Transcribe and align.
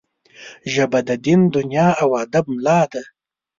ژبه 0.73 0.99
د 1.07 1.09
دین، 1.25 1.41
دنیا 1.55 1.87
او 2.01 2.09
ادب 2.23 2.45
ملا 2.53 2.81
ده 2.91 3.03